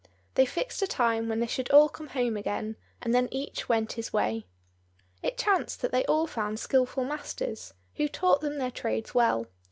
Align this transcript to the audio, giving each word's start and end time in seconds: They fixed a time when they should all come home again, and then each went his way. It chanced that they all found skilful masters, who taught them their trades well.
They 0.33 0.47
fixed 0.47 0.81
a 0.81 0.87
time 0.87 1.29
when 1.29 1.41
they 1.41 1.45
should 1.45 1.69
all 1.69 1.87
come 1.87 2.07
home 2.07 2.35
again, 2.35 2.75
and 3.03 3.13
then 3.13 3.27
each 3.29 3.69
went 3.69 3.91
his 3.91 4.11
way. 4.11 4.47
It 5.21 5.37
chanced 5.37 5.79
that 5.83 5.91
they 5.91 6.05
all 6.05 6.25
found 6.25 6.59
skilful 6.59 7.03
masters, 7.05 7.75
who 7.97 8.07
taught 8.07 8.41
them 8.41 8.57
their 8.57 8.71
trades 8.71 9.13
well. 9.13 9.45